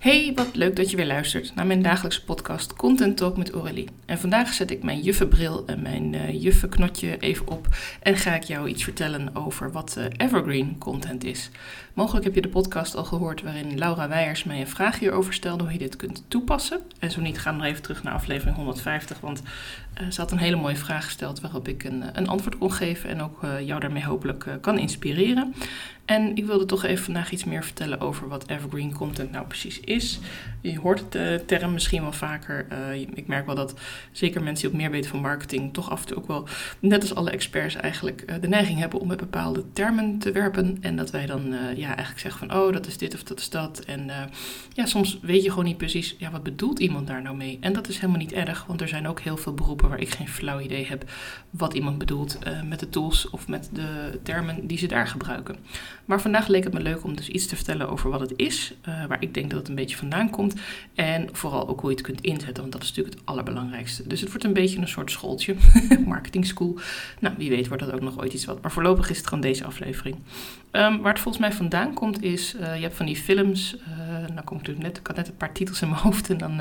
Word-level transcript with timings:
Hey, 0.00 0.32
wat 0.34 0.56
leuk 0.56 0.76
dat 0.76 0.90
je 0.90 0.96
weer 0.96 1.06
luistert 1.06 1.54
naar 1.54 1.66
mijn 1.66 1.82
dagelijkse 1.82 2.24
podcast 2.24 2.74
Content 2.74 3.16
Talk 3.16 3.36
met 3.36 3.50
Aurélie. 3.50 3.88
En 4.06 4.18
vandaag 4.18 4.52
zet 4.52 4.70
ik 4.70 4.82
mijn 4.82 5.00
juffenbril 5.00 5.62
en 5.66 5.82
mijn 5.82 6.12
uh, 6.12 6.42
juffenknotje 6.42 7.18
even 7.18 7.48
op 7.48 7.68
en 8.02 8.16
ga 8.16 8.34
ik 8.34 8.42
jou 8.42 8.68
iets 8.68 8.84
vertellen 8.84 9.36
over 9.36 9.72
wat 9.72 9.94
uh, 9.98 10.04
evergreen 10.16 10.78
content 10.78 11.24
is. 11.24 11.50
Mogelijk 11.94 12.24
heb 12.24 12.34
je 12.34 12.40
de 12.40 12.48
podcast 12.48 12.96
al 12.96 13.04
gehoord 13.04 13.42
waarin 13.42 13.78
Laura 13.78 14.08
Weijers 14.08 14.44
mij 14.44 14.60
een 14.60 14.68
vraag 14.68 14.98
hierover 14.98 15.32
stelde 15.32 15.62
hoe 15.62 15.72
je 15.72 15.78
dit 15.78 15.96
kunt 15.96 16.24
toepassen. 16.28 16.80
En 16.98 17.10
zo 17.10 17.20
niet, 17.20 17.38
ga 17.38 17.50
nog 17.50 17.64
even 17.64 17.82
terug 17.82 18.02
naar 18.02 18.14
aflevering 18.14 18.56
150, 18.56 19.20
want 19.20 19.42
uh, 20.00 20.10
ze 20.10 20.20
had 20.20 20.32
een 20.32 20.38
hele 20.38 20.56
mooie 20.56 20.76
vraag 20.76 21.04
gesteld 21.04 21.40
waarop 21.40 21.68
ik 21.68 21.84
een, 21.84 22.02
een 22.12 22.28
antwoord 22.28 22.58
kon 22.58 22.72
geven 22.72 23.10
en 23.10 23.22
ook 23.22 23.40
jou 23.64 23.80
daarmee 23.80 24.04
hopelijk 24.04 24.44
kan 24.60 24.78
inspireren. 24.78 25.54
En 26.04 26.36
ik 26.36 26.46
wilde 26.46 26.64
toch 26.64 26.84
even 26.84 27.04
vandaag 27.04 27.30
iets 27.30 27.44
meer 27.44 27.64
vertellen 27.64 28.00
over 28.00 28.28
wat 28.28 28.48
evergreen 28.48 28.92
content 28.92 29.30
nou 29.30 29.46
precies 29.46 29.80
is. 29.80 29.89
Je 30.62 30.78
hoort 30.78 31.12
de 31.12 31.42
term 31.46 31.72
misschien 31.72 32.02
wel 32.02 32.12
vaker. 32.12 32.66
Uh, 32.72 33.00
ik 33.00 33.26
merk 33.26 33.46
wel 33.46 33.54
dat 33.54 33.74
zeker 34.12 34.42
mensen 34.42 34.64
die 34.64 34.74
ook 34.74 34.82
meer 34.82 34.90
weten 34.90 35.10
van 35.10 35.20
marketing, 35.20 35.72
toch 35.72 35.90
af 35.90 36.00
en 36.00 36.06
toe 36.06 36.16
ook 36.16 36.26
wel, 36.26 36.48
net 36.80 37.00
als 37.00 37.14
alle 37.14 37.30
experts, 37.30 37.74
eigenlijk 37.74 38.22
uh, 38.26 38.34
de 38.40 38.48
neiging 38.48 38.78
hebben 38.78 39.00
om 39.00 39.08
met 39.08 39.18
bepaalde 39.18 39.64
termen 39.72 40.18
te 40.18 40.32
werpen. 40.32 40.78
En 40.80 40.96
dat 40.96 41.10
wij 41.10 41.26
dan 41.26 41.52
uh, 41.52 41.76
ja, 41.76 41.86
eigenlijk 41.86 42.18
zeggen 42.18 42.48
van, 42.48 42.58
oh, 42.58 42.72
dat 42.72 42.86
is 42.86 42.98
dit 42.98 43.14
of 43.14 43.22
dat 43.22 43.38
is 43.38 43.48
dat. 43.48 43.80
En 43.86 44.10
ja, 44.72 44.86
soms 44.86 45.18
weet 45.22 45.42
je 45.42 45.50
gewoon 45.50 45.64
niet 45.64 45.76
precies, 45.76 46.16
ja, 46.18 46.30
wat 46.30 46.42
bedoelt 46.42 46.78
iemand 46.78 47.06
daar 47.06 47.22
nou 47.22 47.36
mee? 47.36 47.58
En 47.60 47.72
dat 47.72 47.88
is 47.88 47.98
helemaal 47.98 48.20
niet 48.20 48.32
erg, 48.32 48.66
want 48.66 48.80
er 48.80 48.88
zijn 48.88 49.08
ook 49.08 49.20
heel 49.20 49.36
veel 49.36 49.54
beroepen 49.54 49.88
waar 49.88 50.00
ik 50.00 50.10
geen 50.10 50.28
flauw 50.28 50.60
idee 50.60 50.86
heb 50.86 51.04
wat 51.50 51.74
iemand 51.74 51.98
bedoelt 51.98 52.38
met 52.64 52.80
de 52.80 52.88
tools 52.88 53.30
of 53.30 53.48
met 53.48 53.70
de 53.72 54.20
termen 54.22 54.66
die 54.66 54.78
ze 54.78 54.86
daar 54.86 55.06
gebruiken. 55.06 55.56
Maar 56.04 56.20
vandaag 56.20 56.48
leek 56.48 56.64
het 56.64 56.72
me 56.72 56.80
leuk 56.80 57.04
om 57.04 57.16
dus 57.16 57.28
iets 57.28 57.46
te 57.46 57.56
vertellen 57.56 57.88
over 57.88 58.10
wat 58.10 58.20
het 58.20 58.32
is, 58.36 58.74
waar 59.08 59.22
ik 59.22 59.34
denk 59.34 59.50
dat 59.50 59.58
het 59.58 59.68
een 59.68 59.74
beetje 59.80 59.96
vandaan 59.96 60.30
komt. 60.30 60.54
En 60.94 61.28
vooral 61.32 61.68
ook 61.68 61.80
hoe 61.80 61.90
je 61.90 61.96
het 61.96 62.04
kunt 62.04 62.20
inzetten, 62.20 62.60
want 62.60 62.72
dat 62.72 62.82
is 62.82 62.88
natuurlijk 62.88 63.16
het 63.16 63.26
allerbelangrijkste. 63.26 64.06
Dus 64.06 64.20
het 64.20 64.28
wordt 64.28 64.44
een 64.44 64.52
beetje 64.52 64.78
een 64.78 64.88
soort 64.88 65.10
schooltje, 65.10 65.54
marketing 66.06 66.46
school. 66.46 66.78
Nou, 67.18 67.34
wie 67.38 67.50
weet 67.50 67.68
wordt 67.68 67.84
dat 67.84 67.92
ook 67.92 68.00
nog 68.00 68.18
ooit 68.18 68.32
iets 68.32 68.44
wat. 68.44 68.62
Maar 68.62 68.72
voorlopig 68.72 69.10
is 69.10 69.16
het 69.16 69.26
gewoon 69.26 69.42
deze 69.42 69.64
aflevering. 69.64 70.16
Um, 70.72 71.00
waar 71.00 71.12
het 71.12 71.22
volgens 71.22 71.44
mij 71.44 71.52
vandaan 71.52 71.94
komt 71.94 72.22
is, 72.22 72.54
uh, 72.54 72.76
je 72.76 72.82
hebt 72.82 72.96
van 72.96 73.06
die 73.06 73.16
films, 73.16 73.76
uh, 73.76 74.34
nou 74.34 74.44
kom 74.44 74.58
ik 74.62 74.78
net, 74.78 74.98
ik 74.98 75.06
had 75.06 75.16
net 75.16 75.28
een 75.28 75.36
paar 75.36 75.52
titels 75.52 75.82
in 75.82 75.88
mijn 75.88 76.00
hoofd 76.00 76.30
en 76.30 76.38
dan 76.38 76.60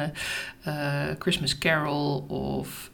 Christmas 1.20 1.58
Carol 1.58 2.26
of, 2.28 2.92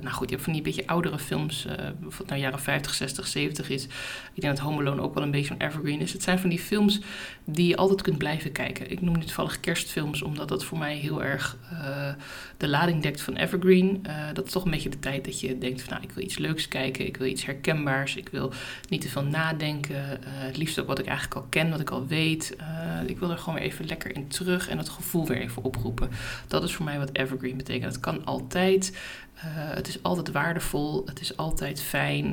nou 0.00 0.14
goed, 0.14 0.28
je 0.28 0.34
hebt 0.34 0.44
van 0.44 0.52
die 0.52 0.62
beetje 0.62 0.86
oudere 0.86 1.18
films, 1.18 1.66
wat 2.00 2.26
nou 2.26 2.40
jaren 2.40 2.60
50, 2.60 2.94
60, 2.94 3.26
70 3.26 3.70
is. 3.70 3.84
Ik 4.34 4.40
denk 4.40 4.56
dat 4.56 4.64
Home 4.64 4.80
Alone 4.80 5.02
ook 5.02 5.14
wel 5.14 5.22
een 5.22 5.30
beetje 5.30 5.54
een 5.54 5.66
evergreen 5.66 6.00
is. 6.00 6.12
Het 6.12 6.22
zijn 6.22 6.38
van 6.38 6.50
die 6.50 6.58
films 6.58 7.00
die 7.44 7.66
je 7.66 7.76
altijd 7.76 8.02
kunt 8.02 8.18
blijven 8.18 8.52
kijken. 8.52 8.90
Ik 8.90 9.00
noem 9.00 9.18
nu 9.18 9.24
toevallig 9.24 9.60
kerstfilms, 9.60 10.22
omdat 10.22 10.48
dat 10.48 10.64
voor 10.64 10.78
mij 10.78 10.96
heel 10.96 11.22
erg 11.22 11.56
uh, 11.72 12.08
de 12.56 12.68
lading 12.68 13.02
dekt 13.02 13.20
van 13.20 13.36
evergreen. 13.36 14.02
Uh, 14.06 14.14
dat 14.32 14.46
is 14.46 14.52
toch 14.52 14.64
een 14.64 14.70
beetje 14.70 14.88
de 14.88 14.98
tijd 14.98 15.24
dat 15.24 15.40
je 15.40 15.58
denkt 15.58 15.82
van 15.82 15.92
nou, 15.92 16.02
ik 16.04 16.12
wil 16.12 16.24
iets 16.24 16.38
leuks 16.38 16.68
kijken, 16.68 17.06
ik 17.06 17.16
wil 17.16 17.26
iets 17.26 17.44
herkenbaars, 17.44 18.16
ik 18.16 18.28
wil 18.28 18.52
niet 18.88 19.00
te 19.00 19.08
veel 19.08 19.24
nadenken. 19.24 19.96
Uh, 19.96 20.28
het 20.28 20.56
liefst 20.56 20.78
ook 20.78 20.86
wat 20.86 20.98
ik 20.98 21.06
eigenlijk 21.06 21.36
al 21.40 21.46
ken, 21.48 21.70
wat 21.70 21.80
ik 21.80 21.90
al 21.90 22.06
weet. 22.06 22.56
ik 23.06 23.18
wil 23.18 23.30
er 23.30 23.38
gewoon 23.38 23.54
weer 23.54 23.68
even 23.68 23.86
lekker 23.86 24.14
in 24.14 24.28
terug 24.28 24.68
en 24.68 24.78
het 24.78 24.88
gevoel 24.88 25.26
weer 25.26 25.40
even 25.40 25.64
oproepen. 25.64 26.10
Dat 26.46 26.62
is 26.62 26.74
voor 26.74 26.84
mij 26.84 26.98
wat 26.98 27.10
evergreen 27.12 27.56
betekent. 27.56 27.92
Het 27.92 28.00
kan 28.00 28.24
altijd. 28.24 28.92
Uh, 29.38 29.44
het 29.54 29.87
is 29.88 30.02
altijd 30.02 30.30
waardevol, 30.30 31.02
het 31.06 31.20
is 31.20 31.36
altijd 31.36 31.82
fijn. 31.82 32.26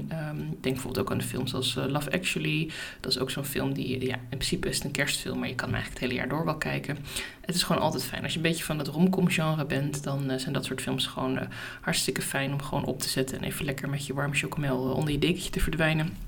Ik 0.52 0.64
denk 0.64 0.76
bijvoorbeeld 0.76 1.00
ook 1.00 1.12
aan 1.12 1.18
de 1.18 1.24
films 1.24 1.54
als 1.54 1.76
uh, 1.76 1.86
Love 1.86 2.12
Actually. 2.12 2.70
Dat 3.00 3.12
is 3.12 3.20
ook 3.20 3.30
zo'n 3.30 3.46
film 3.46 3.74
die, 3.74 4.06
ja, 4.06 4.16
in 4.16 4.38
principe 4.38 4.70
is 4.70 4.76
het 4.76 4.86
een 4.86 4.92
kerstfilm, 4.92 5.40
maar 5.40 5.48
je 5.48 5.56
kan 5.56 5.66
hem 5.66 5.76
eigenlijk 5.76 6.02
het 6.04 6.12
hele 6.12 6.22
jaar 6.22 6.38
door 6.38 6.46
wel 6.46 6.58
kijken. 6.58 6.98
Het 7.42 7.56
is 7.56 7.64
gewoon 7.64 7.82
altijd 7.82 8.04
fijn. 8.04 8.24
Als 8.24 8.32
je 8.32 8.38
een 8.38 8.44
beetje 8.44 8.64
van 8.64 8.78
het 8.78 8.88
romcom 8.88 9.30
genre 9.30 9.66
bent, 9.66 10.04
dan 10.04 10.32
uh, 10.32 10.38
zijn 10.38 10.54
dat 10.54 10.66
soort 10.66 10.82
films 10.82 11.08
gewoon 11.08 11.40
hartstikke 11.82 12.22
fijn 12.22 12.54
om 12.54 12.62
gewoon 12.62 12.86
op 12.86 13.00
te 13.00 13.10
zetten 13.10 13.38
en 13.38 13.44
even 13.44 13.66
lekker 13.66 13.90
met 13.90 14.06
je 14.06 14.14
warme 14.14 14.36
chocomel 14.36 14.78
onder 14.78 15.12
je 15.12 15.20
dekentje 15.20 15.50
te 15.50 15.60
verdwijnen. 15.60 16.25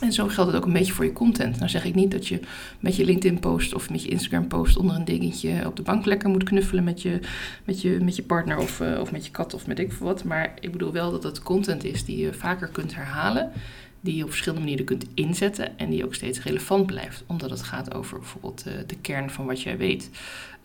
En 0.00 0.12
zo 0.12 0.28
geldt 0.28 0.52
het 0.52 0.60
ook 0.60 0.66
een 0.66 0.72
beetje 0.72 0.92
voor 0.92 1.04
je 1.04 1.12
content. 1.12 1.56
Nou 1.56 1.68
zeg 1.68 1.84
ik 1.84 1.94
niet 1.94 2.10
dat 2.10 2.26
je 2.26 2.40
met 2.80 2.96
je 2.96 3.04
LinkedIn-post 3.04 3.74
of 3.74 3.90
met 3.90 4.02
je 4.02 4.08
Instagram-post 4.08 4.76
onder 4.76 4.96
een 4.96 5.04
dingetje 5.04 5.66
op 5.66 5.76
de 5.76 5.82
bank 5.82 6.04
lekker 6.04 6.28
moet 6.28 6.42
knuffelen 6.42 6.84
met 6.84 7.02
je, 7.02 7.20
met 7.64 7.80
je, 7.80 7.98
met 8.02 8.16
je 8.16 8.22
partner 8.22 8.58
of, 8.58 8.80
uh, 8.80 9.00
of 9.00 9.12
met 9.12 9.24
je 9.24 9.30
kat 9.30 9.54
of 9.54 9.66
met 9.66 9.78
ik 9.78 9.92
voor 9.92 10.06
wat. 10.06 10.24
Maar 10.24 10.54
ik 10.60 10.72
bedoel 10.72 10.92
wel 10.92 11.10
dat 11.10 11.22
het 11.22 11.42
content 11.42 11.84
is 11.84 12.04
die 12.04 12.18
je 12.18 12.32
vaker 12.32 12.68
kunt 12.68 12.94
herhalen 12.94 13.52
die 14.00 14.16
je 14.16 14.22
op 14.22 14.28
verschillende 14.28 14.64
manieren 14.64 14.86
kunt 14.86 15.06
inzetten 15.14 15.78
en 15.78 15.90
die 15.90 16.04
ook 16.04 16.14
steeds 16.14 16.42
relevant 16.42 16.86
blijft. 16.86 17.24
Omdat 17.26 17.50
het 17.50 17.62
gaat 17.62 17.94
over 17.94 18.18
bijvoorbeeld 18.18 18.64
de, 18.64 18.84
de 18.86 18.96
kern 18.96 19.30
van 19.30 19.46
wat 19.46 19.62
jij 19.62 19.76
weet. 19.76 20.10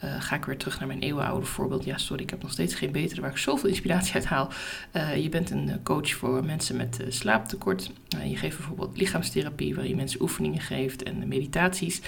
Uh, 0.06 0.22
ga 0.22 0.36
ik 0.36 0.46
weer 0.46 0.58
terug 0.58 0.80
naar 0.80 0.88
mijn 0.88 1.02
eeuwenoude 1.02 1.46
voorbeeld. 1.46 1.86
Ja, 1.86 1.98
sorry, 1.98 2.24
ik 2.24 2.30
heb 2.30 2.42
nog 2.42 2.52
steeds 2.52 2.76
geen 2.76 2.92
betere 2.92 3.22
waar 3.22 3.30
ik 3.30 3.38
zoveel 3.38 3.70
inspiratie 3.70 4.14
uit 4.14 4.26
haal. 4.26 4.50
Uh, 4.94 5.16
je 5.16 5.30
bent 5.30 5.50
een 5.50 5.80
coach 5.84 6.10
voor 6.10 6.46
mensen 6.46 6.76
met 6.76 7.04
slaaptekort. 7.08 7.92
je 8.26 8.38
geeft 8.38 8.58
bijvoorbeeld 8.58 8.98
lichaamstherapie, 8.98 9.76
waar 9.76 9.88
je 9.88 9.96
mensen 9.96 10.22
oefeningen 10.22 10.62
geeft 10.62 11.04
en 11.04 11.28
meditaties. 11.28 12.02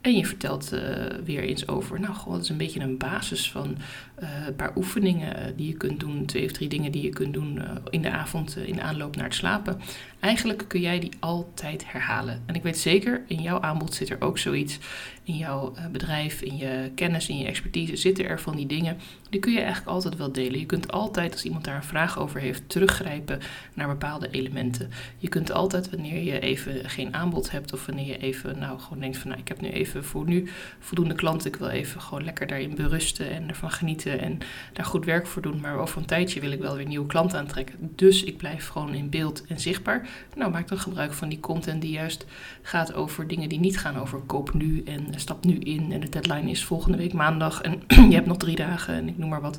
En 0.00 0.16
je 0.16 0.26
vertelt 0.26 0.68
weer 1.24 1.40
eens 1.40 1.68
over, 1.68 2.00
nou, 2.00 2.14
gewoon, 2.14 2.34
dat 2.34 2.42
is 2.42 2.48
een 2.48 2.56
beetje 2.56 2.80
een 2.80 2.98
basis 2.98 3.50
van 3.50 3.76
een 4.46 4.56
paar 4.56 4.76
oefeningen 4.76 5.56
die 5.56 5.66
je 5.66 5.76
kunt 5.76 6.00
doen, 6.00 6.26
twee 6.26 6.44
of 6.44 6.52
drie 6.52 6.68
dingen 6.68 6.92
die 6.92 7.02
je 7.02 7.08
kunt 7.08 7.34
doen 7.34 7.60
in 7.90 8.02
de 8.02 8.10
avond, 8.10 8.56
in 8.56 8.80
aanloop 8.80 9.16
naar 9.16 9.24
het 9.24 9.34
slapen. 9.34 9.80
Eigenlijk 10.20 10.64
kun 10.68 10.80
jij 10.80 11.00
die 11.00 11.12
altijd 11.20 11.92
herhalen. 11.92 12.42
En 12.46 12.54
ik 12.54 12.62
weet 12.62 12.78
zeker, 12.78 13.22
in 13.26 13.42
jouw 13.42 13.60
aanbod 13.60 13.94
zit 13.94 14.10
er 14.10 14.20
ook 14.20 14.38
zoiets. 14.38 14.78
In 15.22 15.36
jouw 15.36 15.74
bedrijf, 15.92 16.40
in 16.40 16.56
je 16.56 16.90
kennis, 16.94 17.28
in 17.28 17.38
je 17.38 17.41
expertise 17.46 17.96
zitten 17.96 18.28
er 18.28 18.40
van 18.40 18.56
die 18.56 18.66
dingen. 18.66 18.96
Die 19.30 19.40
kun 19.40 19.52
je 19.52 19.60
eigenlijk 19.60 19.88
altijd 19.88 20.16
wel 20.16 20.32
delen. 20.32 20.58
Je 20.58 20.66
kunt 20.66 20.92
altijd, 20.92 21.32
als 21.32 21.44
iemand 21.44 21.64
daar 21.64 21.76
een 21.76 21.82
vraag 21.82 22.18
over 22.18 22.40
heeft, 22.40 22.62
teruggrijpen 22.66 23.40
naar 23.74 23.88
bepaalde 23.88 24.30
elementen. 24.30 24.90
Je 25.18 25.28
kunt 25.28 25.52
altijd, 25.52 25.90
wanneer 25.90 26.22
je 26.22 26.40
even 26.40 26.90
geen 26.90 27.14
aanbod 27.14 27.50
hebt 27.50 27.72
of 27.72 27.86
wanneer 27.86 28.06
je 28.06 28.18
even, 28.18 28.58
nou, 28.58 28.78
gewoon 28.78 29.00
denkt 29.00 29.16
van, 29.18 29.28
nou, 29.28 29.40
ik 29.40 29.48
heb 29.48 29.60
nu 29.60 29.68
even 29.68 30.04
voor 30.04 30.26
nu 30.26 30.48
voldoende 30.78 31.14
klanten. 31.14 31.48
Ik 31.48 31.56
wil 31.56 31.68
even 31.68 32.00
gewoon 32.00 32.24
lekker 32.24 32.46
daarin 32.46 32.74
berusten 32.74 33.30
en 33.30 33.48
ervan 33.48 33.70
genieten 33.70 34.20
en 34.20 34.38
daar 34.72 34.84
goed 34.86 35.04
werk 35.04 35.26
voor 35.26 35.42
doen. 35.42 35.60
Maar 35.60 35.78
over 35.78 35.98
een 35.98 36.06
tijdje 36.06 36.40
wil 36.40 36.52
ik 36.52 36.60
wel 36.60 36.76
weer 36.76 36.86
nieuwe 36.86 37.06
klanten 37.06 37.38
aantrekken. 37.38 37.92
Dus 37.94 38.24
ik 38.24 38.36
blijf 38.36 38.68
gewoon 38.68 38.94
in 38.94 39.10
beeld 39.10 39.44
en 39.46 39.60
zichtbaar. 39.60 40.08
Nou, 40.36 40.50
maak 40.50 40.68
dan 40.68 40.78
gebruik 40.78 41.12
van 41.12 41.28
die 41.28 41.40
content 41.40 41.82
die 41.82 41.90
juist 41.90 42.26
gaat 42.62 42.94
over 42.94 43.28
dingen 43.28 43.48
die 43.48 43.60
niet 43.60 43.78
gaan 43.78 43.96
over 43.96 44.18
koop 44.18 44.54
nu 44.54 44.82
en 44.82 45.06
stap 45.16 45.44
nu 45.44 45.58
in. 45.58 45.92
En 45.92 46.00
de 46.00 46.08
deadline 46.08 46.50
is 46.50 46.64
volgende 46.64 46.98
week 46.98 47.12
maandag 47.22 47.60
en 47.60 47.82
je 48.10 48.14
hebt 48.14 48.26
nog 48.26 48.36
drie 48.36 48.56
dagen 48.56 48.94
en 48.94 49.08
ik 49.08 49.18
noem 49.18 49.28
maar 49.28 49.40
wat. 49.40 49.58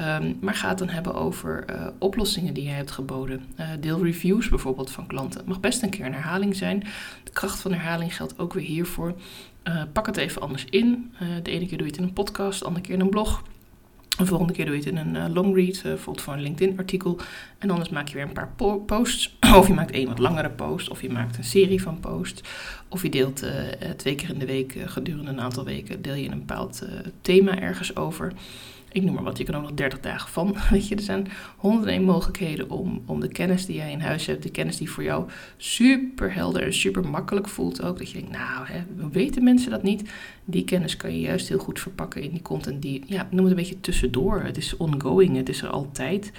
Um, 0.00 0.38
maar 0.40 0.54
ga 0.54 0.68
het 0.68 0.78
dan 0.78 0.88
hebben 0.88 1.14
over 1.14 1.64
uh, 1.70 1.86
oplossingen 1.98 2.54
die 2.54 2.64
jij 2.64 2.74
hebt 2.74 2.90
geboden. 2.90 3.44
Uh, 3.60 3.66
deel 3.80 4.04
reviews 4.04 4.48
bijvoorbeeld 4.48 4.90
van 4.90 5.06
klanten. 5.06 5.38
Het 5.38 5.48
mag 5.48 5.60
best 5.60 5.82
een 5.82 5.90
keer 5.90 6.06
een 6.06 6.12
herhaling 6.14 6.56
zijn. 6.56 6.80
De 7.24 7.30
kracht 7.32 7.60
van 7.60 7.72
herhaling 7.72 8.16
geldt 8.16 8.38
ook 8.38 8.52
weer 8.52 8.64
hiervoor. 8.64 9.14
Uh, 9.64 9.82
pak 9.92 10.06
het 10.06 10.16
even 10.16 10.42
anders 10.42 10.64
in. 10.64 11.12
De 11.42 11.50
ene 11.50 11.66
keer 11.66 11.78
doe 11.78 11.86
je 11.86 11.92
het 11.92 12.00
in 12.00 12.02
een 12.02 12.12
podcast, 12.12 12.58
de 12.58 12.64
andere 12.64 12.84
keer 12.84 12.94
in 12.94 13.00
een 13.00 13.10
blog. 13.10 13.42
De 14.18 14.26
volgende 14.26 14.52
keer 14.52 14.64
doe 14.64 14.74
je 14.74 14.80
het 14.80 14.90
in 14.90 14.96
een 14.96 15.14
uh, 15.14 15.34
long 15.34 15.54
read, 15.54 15.82
bijvoorbeeld 15.82 16.20
voor 16.24 16.32
een 16.32 16.42
LinkedIn-artikel. 16.42 17.18
En 17.58 17.70
anders 17.70 17.88
maak 17.88 18.08
je 18.08 18.14
weer 18.14 18.24
een 18.24 18.32
paar 18.32 18.52
po 18.56 18.78
posts. 18.78 19.36
of 19.58 19.66
je 19.66 19.74
maakt 19.74 19.90
één 19.90 20.08
wat 20.08 20.18
langere 20.18 20.50
post. 20.50 20.88
Of 20.88 21.02
je 21.02 21.10
maakt 21.10 21.36
een 21.36 21.44
serie 21.44 21.82
van 21.82 22.00
posts. 22.00 22.42
Of 22.88 23.02
je 23.02 23.08
deelt 23.08 23.44
twee 23.96 24.14
keer 24.14 24.30
in 24.30 24.38
de 24.38 24.46
week, 24.46 24.76
gedurende 24.86 25.30
een 25.30 25.40
aantal 25.40 25.64
weken, 25.64 26.02
deel 26.02 26.14
je 26.14 26.28
een 26.28 26.38
bepaald 26.38 26.82
thema 27.20 27.58
ergens 27.58 27.96
over 27.96 28.32
ik 28.92 29.02
noem 29.02 29.14
maar 29.14 29.22
wat, 29.22 29.38
je 29.38 29.44
kan 29.44 29.54
ook 29.54 29.62
nog 29.62 29.72
30 29.72 30.00
dagen 30.00 30.30
van. 30.30 30.56
Weet 30.70 30.88
je, 30.88 30.94
er 30.94 31.02
zijn 31.02 31.28
101 31.56 32.02
mogelijkheden 32.02 32.70
om, 32.70 33.02
om 33.06 33.20
de 33.20 33.28
kennis 33.28 33.66
die 33.66 33.76
jij 33.76 33.92
in 33.92 34.00
huis 34.00 34.26
hebt, 34.26 34.42
de 34.42 34.50
kennis 34.50 34.76
die 34.76 34.90
voor 34.90 35.02
jou 35.02 35.28
super 35.56 36.34
helder 36.34 36.62
en 36.62 36.74
super 36.74 37.08
makkelijk 37.08 37.48
voelt 37.48 37.82
ook. 37.82 37.98
Dat 37.98 38.10
je 38.10 38.18
denkt, 38.18 38.36
nou, 38.36 38.66
hè, 38.66 39.08
weten 39.10 39.44
mensen 39.44 39.70
dat 39.70 39.82
niet? 39.82 40.10
Die 40.44 40.64
kennis 40.64 40.96
kan 40.96 41.12
je 41.12 41.20
juist 41.20 41.48
heel 41.48 41.58
goed 41.58 41.80
verpakken 41.80 42.22
in 42.22 42.30
die 42.30 42.42
content 42.42 42.82
die, 42.82 43.02
ja, 43.06 43.28
noem 43.30 43.44
het 43.44 43.50
een 43.50 43.60
beetje 43.60 43.80
tussendoor. 43.80 44.42
Het 44.42 44.56
is 44.56 44.76
ongoing, 44.76 45.36
het 45.36 45.48
is 45.48 45.62
er 45.62 45.68
altijd. 45.68 46.32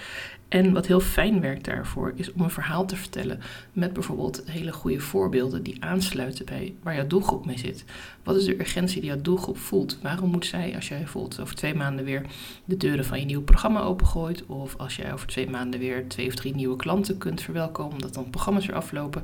En 0.54 0.74
wat 0.74 0.88
heel 0.88 1.00
fijn 1.00 1.42
werkt 1.42 1.66
daarvoor 1.66 2.14
is 2.16 2.32
om 2.32 2.42
een 2.42 2.50
verhaal 2.50 2.86
te 2.86 2.96
vertellen 2.96 3.40
met 3.72 3.94
bijvoorbeeld 3.94 4.44
hele 4.46 4.74
goede 4.74 5.00
voorbeelden 5.00 5.64
die 5.64 5.84
aansluiten 5.84 6.46
bij 6.46 6.76
waar 6.84 6.96
jouw 6.96 7.08
doelgroep 7.08 7.46
mee 7.46 7.58
zit. 7.58 7.86
Wat 8.24 8.36
is 8.36 8.46
de 8.46 8.60
urgentie 8.60 9.02
die 9.02 9.10
jouw 9.10 9.22
doelgroep 9.22 9.58
voelt? 9.58 9.98
Waarom 10.02 10.30
moet 10.30 10.46
zij, 10.46 10.76
als 10.76 10.88
jij 10.88 10.98
bijvoorbeeld 10.98 11.40
over 11.40 11.56
twee 11.56 11.74
maanden 11.76 12.06
weer 12.06 12.26
de 12.66 12.78
deuren 12.78 13.06
van 13.06 13.20
je 13.20 13.26
nieuwe 13.26 13.44
programma 13.44 13.82
opengooit, 13.82 14.46
of 14.46 14.76
als 14.78 14.96
jij 14.96 15.14
over 15.14 15.28
twee 15.28 15.50
maanden 15.50 15.80
weer 15.80 16.08
twee 16.08 16.28
of 16.28 16.36
drie 16.36 16.56
nieuwe 16.56 16.76
klanten 16.76 17.18
kunt 17.18 17.42
verwelkomen, 17.42 17.94
omdat 17.94 18.14
dan 18.14 18.30
programma's 18.30 18.66
weer 18.66 18.76
aflopen, 18.76 19.24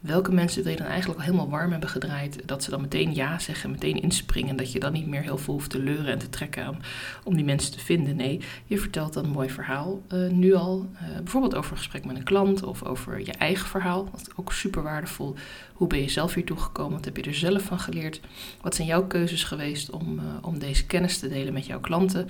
welke 0.00 0.32
mensen 0.32 0.62
wil 0.62 0.72
je 0.72 0.78
dan 0.78 0.86
eigenlijk 0.86 1.18
al 1.20 1.24
helemaal 1.24 1.50
warm 1.50 1.70
hebben 1.70 1.88
gedraaid, 1.88 2.48
dat 2.48 2.62
ze 2.62 2.70
dan 2.70 2.80
meteen 2.80 3.14
ja 3.14 3.38
zeggen, 3.38 3.70
meteen 3.70 4.02
inspringen, 4.02 4.56
dat 4.56 4.72
je 4.72 4.80
dan 4.80 4.92
niet 4.92 5.06
meer 5.06 5.22
heel 5.22 5.38
veel 5.38 5.54
hoeft 5.54 5.70
te 5.70 5.78
leuren 5.78 6.12
en 6.12 6.18
te 6.18 6.28
trekken 6.28 6.68
om, 6.68 6.76
om 7.24 7.34
die 7.34 7.44
mensen 7.44 7.72
te 7.72 7.80
vinden. 7.80 8.16
Nee, 8.16 8.40
je 8.64 8.78
vertelt 8.78 9.12
dan 9.12 9.24
een 9.24 9.30
mooi 9.30 9.50
verhaal 9.50 10.02
uh, 10.12 10.30
nu 10.30 10.54
al, 10.54 10.88
uh, 10.94 11.16
bijvoorbeeld 11.16 11.54
over 11.54 11.70
een 11.70 11.76
gesprek 11.76 12.04
met 12.04 12.16
een 12.16 12.24
klant 12.24 12.62
of 12.62 12.84
over 12.84 13.20
je 13.20 13.32
eigen 13.32 13.68
verhaal, 13.68 14.08
dat 14.10 14.20
is 14.20 14.36
ook 14.36 14.52
super 14.52 14.82
waardevol. 14.82 15.34
Hoe 15.72 15.88
ben 15.88 16.00
je 16.00 16.08
zelf 16.08 16.34
hier 16.34 16.44
toegekomen? 16.44 16.92
Wat 16.92 17.04
heb 17.04 17.16
je 17.16 17.22
er 17.22 17.34
zelf 17.34 17.62
van 17.62 17.78
geleerd? 17.78 18.20
Wat 18.60 18.74
zijn 18.74 18.88
jouw 18.88 19.06
keuzes 19.06 19.44
geweest 19.44 19.90
om, 19.90 20.18
uh, 20.18 20.24
om 20.40 20.58
deze 20.58 20.86
kennis 20.86 21.18
te 21.18 21.28
delen 21.28 21.52
met 21.52 21.66
jouw 21.66 21.80
klanten? 21.80 22.28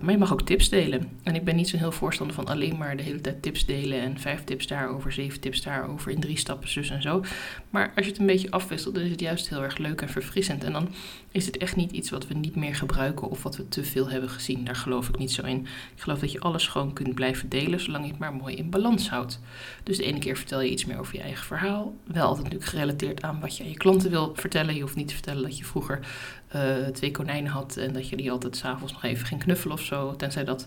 maar 0.00 0.10
je 0.10 0.18
mag 0.18 0.32
ook 0.32 0.42
tips 0.42 0.68
delen. 0.68 1.08
En 1.22 1.34
ik 1.34 1.44
ben 1.44 1.56
niet 1.56 1.68
zo'n 1.68 1.78
heel 1.78 1.92
voorstander 1.92 2.34
van 2.34 2.46
alleen 2.46 2.76
maar 2.76 2.96
de 2.96 3.02
hele 3.02 3.20
tijd 3.20 3.42
tips 3.42 3.66
delen 3.66 4.00
en 4.00 4.18
vijf 4.18 4.44
tips 4.44 4.66
daarover, 4.66 5.12
zeven 5.12 5.40
tips 5.40 5.62
daarover 5.62 6.10
in 6.12 6.20
drie 6.20 6.36
stappen 6.58 6.68
zus 6.68 6.90
en 6.90 7.02
zo. 7.02 7.24
Maar 7.70 7.92
als 7.96 8.04
je 8.04 8.10
het 8.10 8.20
een 8.20 8.26
beetje 8.26 8.50
afwisselt, 8.50 8.94
dan 8.94 9.04
is 9.04 9.10
het 9.10 9.20
juist 9.20 9.48
heel 9.48 9.62
erg 9.62 9.78
leuk 9.78 10.00
en 10.00 10.08
verfrissend. 10.08 10.64
En 10.64 10.72
dan 10.72 10.88
is 11.30 11.46
het 11.46 11.56
echt 11.56 11.76
niet 11.76 11.92
iets 11.92 12.10
wat 12.10 12.26
we 12.26 12.34
niet 12.34 12.56
meer 12.56 12.74
gebruiken 12.74 13.28
of 13.28 13.42
wat 13.42 13.56
we 13.56 13.68
te 13.68 13.84
veel 13.84 14.10
hebben 14.10 14.30
gezien. 14.30 14.64
Daar 14.64 14.76
geloof 14.76 15.08
ik 15.08 15.18
niet 15.18 15.32
zo 15.32 15.42
in. 15.42 15.60
Ik 15.94 16.02
geloof 16.02 16.18
dat 16.18 16.32
je 16.32 16.40
alles 16.40 16.68
gewoon 16.68 16.92
kunt 16.92 17.14
blijven 17.14 17.48
delen, 17.48 17.80
zolang 17.80 18.04
je 18.04 18.10
het 18.10 18.20
maar 18.20 18.34
mooi 18.34 18.56
in 18.56 18.70
balans 18.70 19.10
houdt. 19.10 19.40
Dus 19.82 19.96
de 19.96 20.04
ene 20.04 20.18
keer 20.18 20.36
vertel 20.36 20.60
je 20.60 20.70
iets 20.70 20.84
meer 20.84 20.98
over 20.98 21.14
je 21.14 21.22
eigen 21.22 21.46
verhaal. 21.46 21.94
Wel 22.04 22.26
altijd 22.26 22.44
natuurlijk 22.44 22.70
gerelateerd 22.70 23.22
aan 23.22 23.40
wat 23.40 23.56
je 23.56 23.64
aan 23.64 23.70
je 23.70 23.76
klanten 23.76 24.10
wil 24.10 24.32
vertellen. 24.34 24.74
Je 24.74 24.80
hoeft 24.80 24.96
niet 24.96 25.08
te 25.08 25.14
vertellen 25.14 25.42
dat 25.42 25.58
je 25.58 25.64
vroeger 25.64 26.00
uh, 26.56 26.86
twee 26.86 27.10
konijnen 27.10 27.50
had 27.50 27.76
en 27.76 27.92
dat 27.92 28.08
je 28.08 28.16
die 28.16 28.30
altijd 28.30 28.56
s'avonds 28.56 28.92
nog 28.92 29.02
even 29.02 29.26
ging 29.26 29.42
knuffelen 29.42 29.76
of 29.76 29.82
zo. 29.82 30.16
Tenzij 30.16 30.44
dat 30.44 30.66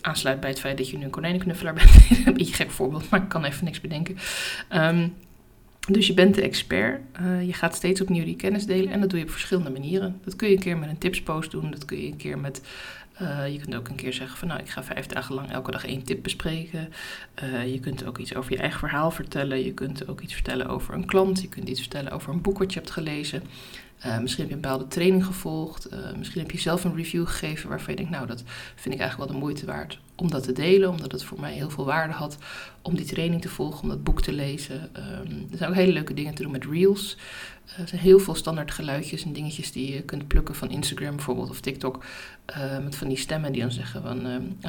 aansluit 0.00 0.40
bij 0.40 0.50
het 0.50 0.60
feit 0.60 0.78
dat 0.78 0.90
je 0.90 0.98
nu 0.98 1.04
een 1.04 1.10
konijnenknuffelaar 1.10 1.74
bent. 1.74 1.90
een 2.26 2.34
beetje 2.34 2.54
gek 2.54 2.70
voorbeeld, 2.70 3.10
maar 3.10 3.22
ik 3.22 3.28
kan 3.28 3.44
even 3.44 3.64
niks 3.64 3.80
bedenken. 3.80 4.16
Um, 4.72 5.14
dus 5.88 6.06
je 6.06 6.14
bent 6.14 6.34
de 6.34 6.42
expert. 6.42 7.00
Uh, 7.20 7.46
je 7.46 7.52
gaat 7.52 7.74
steeds 7.74 8.00
opnieuw 8.00 8.24
die 8.24 8.36
kennis 8.36 8.66
delen 8.66 8.92
en 8.92 9.00
dat 9.00 9.10
doe 9.10 9.18
je 9.18 9.24
op 9.24 9.30
verschillende 9.30 9.70
manieren. 9.70 10.20
Dat 10.24 10.36
kun 10.36 10.48
je 10.48 10.54
een 10.54 10.60
keer 10.60 10.78
met 10.78 10.88
een 10.88 10.98
tipspost 10.98 11.50
doen. 11.50 11.70
Dat 11.70 11.84
kun 11.84 12.00
je 12.00 12.06
een 12.06 12.16
keer 12.16 12.38
met. 12.38 12.62
Uh, 13.22 13.52
je 13.52 13.58
kunt 13.58 13.74
ook 13.74 13.88
een 13.88 13.94
keer 13.94 14.12
zeggen 14.12 14.38
van 14.38 14.48
nou, 14.48 14.60
ik 14.60 14.68
ga 14.68 14.84
vijf 14.84 15.06
dagen 15.06 15.34
lang 15.34 15.52
elke 15.52 15.70
dag 15.70 15.86
één 15.86 16.04
tip 16.04 16.22
bespreken. 16.22 16.92
Uh, 17.42 17.72
je 17.72 17.80
kunt 17.80 18.04
ook 18.04 18.18
iets 18.18 18.34
over 18.34 18.52
je 18.52 18.58
eigen 18.58 18.78
verhaal 18.78 19.10
vertellen. 19.10 19.64
Je 19.64 19.72
kunt 19.72 20.08
ook 20.08 20.20
iets 20.20 20.34
vertellen 20.34 20.68
over 20.68 20.94
een 20.94 21.06
klant. 21.06 21.40
Je 21.40 21.48
kunt 21.48 21.68
iets 21.68 21.80
vertellen 21.80 22.12
over 22.12 22.32
een 22.32 22.42
boek 22.42 22.58
wat 22.58 22.72
je 22.72 22.78
hebt 22.78 22.90
gelezen. 22.90 23.42
Uh, 24.06 24.18
misschien 24.18 24.42
heb 24.42 24.50
je 24.50 24.56
een 24.56 24.62
bepaalde 24.62 24.86
training 24.86 25.24
gevolgd. 25.24 25.92
Uh, 25.92 25.98
misschien 26.16 26.40
heb 26.40 26.50
je 26.50 26.58
zelf 26.58 26.84
een 26.84 26.96
review 26.96 27.26
gegeven 27.26 27.68
waarvan 27.68 27.90
je 27.90 27.96
denkt, 27.96 28.12
nou, 28.12 28.26
dat 28.26 28.42
vind 28.74 28.94
ik 28.94 29.00
eigenlijk 29.00 29.30
wel 29.30 29.40
de 29.40 29.44
moeite 29.44 29.66
waard 29.66 29.98
om 30.14 30.30
dat 30.30 30.42
te 30.42 30.52
delen. 30.52 30.90
Omdat 30.90 31.12
het 31.12 31.24
voor 31.24 31.40
mij 31.40 31.52
heel 31.52 31.70
veel 31.70 31.84
waarde 31.84 32.12
had 32.12 32.38
om 32.82 32.96
die 32.96 33.04
training 33.04 33.42
te 33.42 33.48
volgen, 33.48 33.82
om 33.82 33.88
dat 33.88 34.04
boek 34.04 34.22
te 34.22 34.32
lezen. 34.32 34.90
Um, 34.96 35.48
er 35.50 35.58
zijn 35.58 35.70
ook 35.70 35.76
hele 35.76 35.92
leuke 35.92 36.14
dingen 36.14 36.34
te 36.34 36.42
doen 36.42 36.52
met 36.52 36.64
reels. 36.64 37.16
Uh, 37.66 37.78
er 37.78 37.88
zijn 37.88 38.00
heel 38.00 38.18
veel 38.18 38.34
standaard 38.34 38.70
geluidjes 38.70 39.24
en 39.24 39.32
dingetjes 39.32 39.72
die 39.72 39.92
je 39.92 40.02
kunt 40.02 40.28
plukken 40.28 40.54
van 40.54 40.70
Instagram 40.70 41.16
bijvoorbeeld 41.16 41.50
of 41.50 41.60
TikTok. 41.60 42.04
met 42.82 42.96
van 42.96 43.08
die 43.08 43.16
stemmen 43.16 43.52
die 43.52 43.60
dan 43.60 43.72
zeggen 43.72 44.02
van 44.02 44.26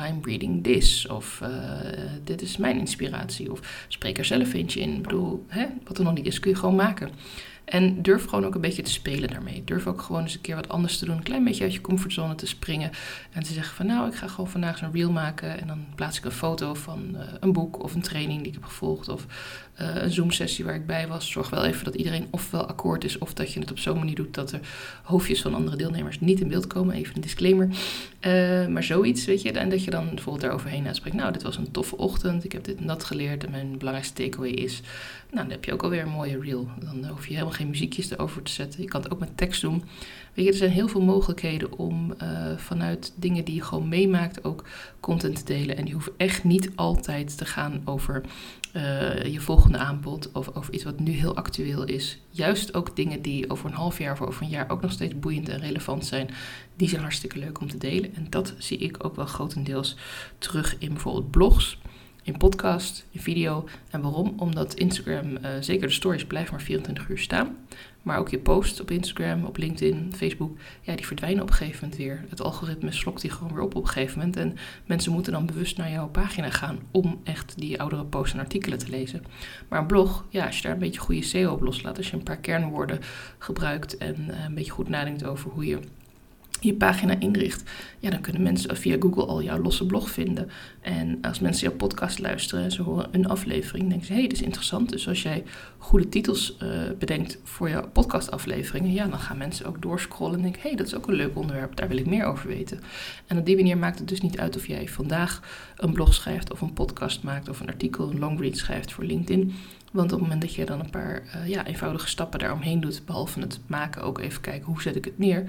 I'm 0.08 0.20
reading 0.22 0.64
this. 0.64 1.08
Of 1.08 1.42
dit 2.24 2.42
is 2.42 2.58
mijn 2.58 2.80
inspiratie. 2.80 3.52
Of 3.52 3.86
spreek 3.88 4.18
er 4.18 4.26
zelf 4.26 4.54
eentje 4.54 4.80
in. 4.80 4.96
Ik 4.96 5.02
bedoel, 5.02 5.46
hè, 5.48 5.66
wat 5.84 5.98
er 5.98 6.04
nog 6.04 6.14
niet 6.14 6.26
is 6.26 6.40
kun 6.40 6.52
je 6.52 6.58
gewoon 6.58 6.76
maken. 6.76 7.10
En 7.66 8.02
durf 8.02 8.26
gewoon 8.26 8.46
ook 8.46 8.56
een 8.56 8.62
beetje 8.62 8.82
te 8.82 8.92
spelen 8.92 9.30
daarmee. 9.30 9.64
Durf 9.66 9.88
ook 9.88 10.02
gewoon 10.02 10.22
eens 10.22 10.34
een 10.34 10.42
keer 10.42 10.56
wat 10.56 10.70
anders 10.70 10.98
te 10.98 11.06
doen. 11.06 11.18
Een 11.18 11.24
klein 11.24 11.44
beetje 11.44 11.64
uit 11.64 11.74
je 11.74 11.82
comfortzone 11.82 12.36
te 12.36 12.48
springen. 12.48 12.92
En 13.32 13.44
te 13.44 13.54
zeggen 13.54 13.76
van 13.76 13.86
nou, 13.86 14.08
ik 14.08 14.16
ga 14.16 14.28
gewoon 14.28 14.50
vandaag 14.50 14.78
zo'n 14.78 14.92
reel 14.92 15.12
maken. 15.12 15.62
En 15.62 15.68
dan 15.68 15.86
plaats 15.96 16.18
ik 16.18 16.26
een 16.26 16.32
foto 16.32 16.74
van 16.74 17.10
uh, 17.14 17.20
een 17.40 17.54
boek 17.54 17.84
of 17.84 17.94
een 17.94 18.02
training 18.02 18.40
die 18.40 18.48
ik 18.48 18.54
heb 18.54 18.64
gevolgd. 18.64 19.10
Of 19.10 19.26
uh, 19.82 19.96
een 19.96 20.12
Zoom-sessie 20.12 20.66
waar 20.66 20.76
ik 20.76 20.86
bij 20.86 21.08
was. 21.08 21.32
Zorg 21.32 21.50
wel 21.50 21.66
even 21.66 21.86
dat 21.86 21.96
iedereen 21.96 22.28
ofwel 22.30 22.68
akkoord 22.68 23.04
is. 23.04 23.18
Of 23.18 23.34
dat 23.34 23.54
je 23.54 23.60
het 23.60 23.72
op 23.72 23.80
zo'n 23.80 23.98
manier 23.98 24.16
doet 24.16 24.34
dat 24.34 24.52
er 24.52 24.60
hoofdjes 25.04 25.42
van 25.42 25.54
andere 25.54 25.78
deelnemers 25.78 26.20
niet 26.20 26.40
in 26.40 26.48
beeld 26.48 26.68
komen. 26.68 26.96
Even 26.96 27.16
een 27.16 27.22
disclaimer. 27.22 27.70
Uh, 28.22 28.68
maar 28.68 28.84
zoiets, 28.84 29.26
weet 29.26 29.42
je. 29.42 29.52
En 29.52 29.70
dat 29.70 29.84
je 29.84 29.92
dan 29.92 30.06
bijvoorbeeld 30.06 30.42
daaroverheen 30.42 30.88
uitspreekt. 30.88 31.16
Nou, 31.16 31.32
dit 31.32 31.44
was 31.44 31.58
een 31.58 31.72
toffe 31.72 31.98
ochtend. 31.98 32.44
Ik 32.44 32.52
heb 32.52 32.64
dit 32.64 32.78
en 32.78 32.88
dat 32.88 33.04
geleerd. 33.04 33.44
En 33.44 33.52
mijn 33.52 33.78
belangrijkste 33.78 34.24
takeaway 34.24 34.50
is... 34.50 34.82
Nou, 35.32 35.48
dan 35.48 35.56
heb 35.56 35.66
je 35.66 35.74
ook 35.74 35.84
alweer 35.84 36.02
een 36.02 36.10
mooie 36.10 36.40
reel. 36.40 36.68
Dan 36.80 37.06
hoef 37.06 37.28
je 37.28 37.34
helemaal 37.34 37.54
geen 37.56 37.70
muziekjes 37.70 38.12
erover 38.12 38.42
te 38.42 38.52
zetten. 38.52 38.82
Je 38.82 38.88
kan 38.88 39.02
het 39.02 39.12
ook 39.12 39.20
met 39.20 39.38
tekst 39.38 39.62
doen. 39.62 39.84
Weet 40.34 40.46
je, 40.46 40.52
er 40.52 40.58
zijn 40.58 40.72
heel 40.72 40.88
veel 40.88 41.02
mogelijkheden 41.02 41.78
om 41.78 42.14
uh, 42.24 42.58
vanuit 42.58 43.14
dingen 43.16 43.46
die 43.46 43.56
je 43.56 43.62
gewoon 43.62 43.90
meemaakt 43.90 44.44
ook 44.44 44.64
content 45.00 45.36
te 45.36 45.54
delen. 45.54 45.78
En 45.78 45.86
die 45.86 45.94
hoeven 45.94 46.14
echt 46.18 46.44
niet 46.44 46.72
altijd 46.76 47.38
te 47.38 47.46
gaan 47.46 47.82
over 47.86 48.22
uh, 48.76 49.24
je 49.24 49.40
volgende 49.40 49.78
aanbod 49.78 50.32
of 50.32 50.56
over 50.56 50.74
iets 50.74 50.84
wat 50.84 51.00
nu 51.00 51.12
heel 51.12 51.36
actueel 51.36 51.84
is. 51.84 52.20
Juist 52.30 52.74
ook 52.74 52.96
dingen 52.96 53.22
die 53.22 53.50
over 53.50 53.66
een 53.66 53.76
half 53.76 54.00
jaar 54.00 54.12
of 54.12 54.22
over 54.22 54.44
een 54.44 54.50
jaar 54.50 54.70
ook 54.70 54.82
nog 54.82 54.92
steeds 54.92 55.20
boeiend 55.20 55.50
en 55.50 55.60
relevant 55.60 56.06
zijn. 56.06 56.30
Die 56.76 56.90
zijn 56.90 57.02
hartstikke 57.02 57.40
leuk 57.40 57.60
om 57.62 57.70
te 57.70 57.78
delen. 57.78 58.16
En 58.16 58.28
dat 58.30 58.54
zie 58.58 58.78
ik 58.78 59.04
ook 59.06 59.16
wel 59.16 59.26
grotendeels 59.26 59.96
terug 60.38 60.76
in 60.80 60.90
bijvoorbeeld 60.90 61.32
blogs 61.32 61.78
in 62.26 62.38
podcast, 62.38 63.06
in 63.12 63.20
video. 63.20 63.66
En 63.90 64.02
waarom? 64.02 64.34
Omdat 64.38 64.74
Instagram, 64.74 65.32
uh, 65.32 65.50
zeker 65.60 65.88
de 65.88 65.94
stories, 65.94 66.26
blijven 66.26 66.54
maar 66.54 66.64
24 66.64 67.10
uur 67.10 67.18
staan. 67.18 67.58
Maar 68.02 68.18
ook 68.18 68.30
je 68.30 68.40
posts 68.40 68.82
op 68.82 68.92
Instagram, 68.92 69.46
op 69.46 69.58
LinkedIn, 69.58 70.14
Facebook, 70.16 70.58
ja, 70.82 70.96
die 70.96 71.06
verdwijnen 71.06 71.42
op 71.42 71.50
een 71.50 71.56
gegeven 71.56 71.80
moment 71.82 72.00
weer. 72.00 72.26
Het 72.30 72.42
algoritme 72.42 72.92
slokt 72.92 73.22
die 73.22 73.32
gewoon 73.32 73.54
weer 73.54 73.64
op 73.64 73.76
op 73.76 73.84
een 73.84 73.90
gegeven 73.90 74.18
moment. 74.18 74.38
En 74.38 74.58
mensen 74.86 75.12
moeten 75.12 75.32
dan 75.32 75.46
bewust 75.46 75.78
naar 75.78 75.92
jouw 75.92 76.08
pagina 76.08 76.50
gaan 76.50 76.80
om 76.92 77.22
echt 77.24 77.54
die 77.58 77.80
oudere 77.80 78.06
posts 78.06 78.34
en 78.34 78.40
artikelen 78.40 78.78
te 78.78 78.90
lezen. 78.90 79.24
Maar 79.70 79.80
een 79.80 79.88
blog, 79.88 80.26
ja, 80.30 80.46
als 80.46 80.56
je 80.56 80.62
daar 80.62 80.72
een 80.72 80.80
beetje 80.80 81.00
goede 81.00 81.24
SEO 81.24 81.52
op 81.52 81.62
loslaat, 81.62 81.98
als 81.98 82.10
je 82.10 82.16
een 82.16 82.24
paar 82.24 82.38
kernwoorden 82.38 83.00
gebruikt 83.38 83.98
en 83.98 84.16
uh, 84.30 84.44
een 84.44 84.56
beetje 84.56 84.72
goed 84.72 84.90
nadenkt 84.90 85.26
over 85.26 85.52
hoe 85.52 85.66
je 85.66 85.80
je 86.66 86.74
pagina 86.74 87.20
inricht, 87.20 87.64
ja, 88.00 88.10
dan 88.10 88.22
kunnen 88.22 88.42
mensen 88.42 88.78
via 88.78 88.96
Google 89.00 89.26
al 89.26 89.44
jouw 89.44 89.62
losse 89.62 89.86
blog 89.86 90.10
vinden. 90.10 90.50
En 90.82 91.18
als 91.22 91.40
mensen 91.40 91.68
jouw 91.68 91.78
podcast 91.78 92.20
luisteren 92.20 92.64
en 92.64 92.72
ze 92.72 92.82
horen 92.82 93.08
een 93.12 93.28
aflevering, 93.28 93.90
denken 93.90 94.08
ze: 94.08 94.14
hé, 94.14 94.20
hey, 94.20 94.28
dit 94.28 94.38
is 94.38 94.44
interessant. 94.44 94.90
Dus 94.90 95.08
als 95.08 95.22
jij 95.22 95.44
goede 95.78 96.10
titels 96.10 96.58
uh, 96.64 96.70
bedenkt 97.00 97.40
voor 97.44 97.70
jouw 97.70 97.90
podcastafleveringen, 97.90 98.94
ja, 98.94 99.08
dan 99.08 99.20
gaan 99.20 99.38
mensen 99.38 99.66
ook 99.66 99.82
doorscrollen 99.82 100.36
en 100.36 100.42
denken: 100.42 100.62
hé, 100.62 100.68
hey, 100.68 100.78
dat 100.78 100.88
is 100.88 100.96
ook 100.96 101.08
een 101.08 101.14
leuk 101.14 101.38
onderwerp, 101.38 101.76
daar 101.76 101.88
wil 101.88 101.98
ik 101.98 102.06
meer 102.06 102.26
over 102.26 102.48
weten. 102.48 102.80
En 103.28 103.38
op 103.38 103.46
die 103.46 103.56
manier 103.56 103.78
maakt 103.78 104.00
het 104.00 104.08
dus 104.08 104.22
niet 104.22 104.40
uit 104.40 104.56
of 104.56 104.68
jij 104.68 104.88
vandaag 104.88 105.42
een 105.78 105.94
blog 105.94 106.14
schrijft 106.14 106.52
of 106.52 106.62
een 106.62 106.74
podcast 106.74 107.24
maakt 107.24 107.50
of 107.50 107.60
een 107.60 107.68
artikel, 107.68 108.10
een 108.10 108.20
longread 108.20 108.58
schrijft 108.58 108.92
voor 108.92 109.04
LinkedIn. 109.04 109.54
Want 109.96 110.12
op 110.12 110.20
het 110.20 110.28
moment 110.28 110.42
dat 110.42 110.56
je 110.56 110.66
dan 110.66 110.80
een 110.80 110.90
paar 110.90 111.22
uh, 111.36 111.48
ja, 111.48 111.66
eenvoudige 111.66 112.08
stappen 112.08 112.40
daaromheen 112.40 112.80
doet, 112.80 113.06
behalve 113.06 113.40
het 113.40 113.60
maken, 113.68 114.02
ook 114.02 114.20
even 114.20 114.42
kijken 114.42 114.66
hoe 114.66 114.82
zet 114.82 114.96
ik 114.96 115.06
het 115.06 115.18
neer, 115.18 115.44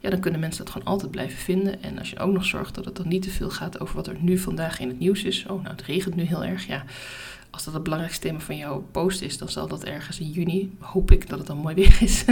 ja, 0.00 0.10
dan 0.10 0.20
kunnen 0.20 0.40
mensen 0.40 0.64
dat 0.64 0.72
gewoon 0.72 0.88
altijd 0.88 1.10
blijven 1.10 1.38
vinden. 1.38 1.82
En 1.82 1.98
als 1.98 2.10
je 2.10 2.18
ook 2.18 2.32
nog 2.32 2.44
zorgt 2.44 2.74
dat 2.74 2.84
het 2.84 2.96
dan 2.96 3.08
niet 3.08 3.22
te 3.22 3.30
veel 3.30 3.50
gaat 3.50 3.80
over 3.80 3.96
wat 3.96 4.06
er 4.06 4.16
nu 4.20 4.38
vandaag 4.38 4.80
in 4.80 4.88
het 4.88 4.98
nieuws 4.98 5.24
is. 5.24 5.46
Oh, 5.46 5.62
nou, 5.62 5.74
het 5.76 5.82
regent 5.82 6.14
nu 6.14 6.22
heel 6.22 6.44
erg. 6.44 6.66
Ja, 6.66 6.84
als 7.52 7.64
dat 7.64 7.74
het 7.74 7.82
belangrijkste 7.82 8.26
thema 8.26 8.40
van 8.40 8.56
jouw 8.56 8.86
post 8.90 9.22
is, 9.22 9.38
dan 9.38 9.48
zal 9.48 9.68
dat 9.68 9.84
ergens 9.84 10.20
in 10.20 10.30
juni, 10.30 10.76
hoop 10.78 11.10
ik 11.10 11.28
dat 11.28 11.38
het 11.38 11.46
dan 11.46 11.56
mooi 11.56 11.74
weer 11.82 11.96
is, 12.00 12.24